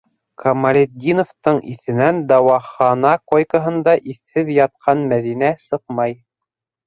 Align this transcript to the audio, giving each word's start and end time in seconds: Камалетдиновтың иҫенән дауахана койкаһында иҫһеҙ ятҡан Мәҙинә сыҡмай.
Камалетдиновтың 0.43 1.59
иҫенән 1.73 2.21
дауахана 2.31 3.11
койкаһында 3.33 3.95
иҫһеҙ 4.13 4.49
ятҡан 4.55 5.07
Мәҙинә 5.11 5.51
сыҡмай. 5.67 6.17